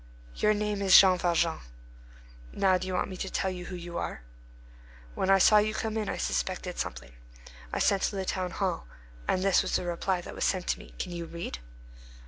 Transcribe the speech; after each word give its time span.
Your 0.37 0.55
name 0.55 0.81
is 0.81 0.99
Jean 0.99 1.19
Valjean. 1.19 1.59
Now 2.53 2.79
do 2.79 2.87
you 2.87 2.95
want 2.95 3.07
me 3.11 3.17
to 3.17 3.29
tell 3.29 3.51
you 3.51 3.65
who 3.67 3.75
you 3.75 3.99
are? 3.99 4.23
When 5.13 5.29
I 5.29 5.37
saw 5.37 5.59
you 5.59 5.75
come 5.75 5.95
in 5.95 6.09
I 6.09 6.17
suspected 6.17 6.79
something; 6.79 7.13
I 7.71 7.77
sent 7.77 8.01
to 8.09 8.15
the 8.15 8.25
town 8.25 8.49
hall, 8.49 8.87
and 9.27 9.43
this 9.43 9.61
was 9.61 9.75
the 9.75 9.85
reply 9.85 10.21
that 10.21 10.33
was 10.33 10.43
sent 10.43 10.65
to 10.69 10.79
me. 10.79 10.95
Can 10.97 11.11
you 11.11 11.25
read?" 11.27 11.59